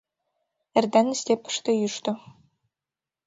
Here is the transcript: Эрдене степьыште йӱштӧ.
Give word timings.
Эрдене 0.77 1.15
степьыште 1.21 1.71
йӱштӧ. 1.79 2.11